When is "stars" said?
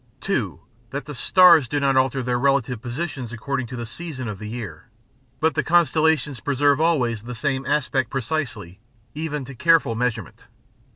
1.13-1.67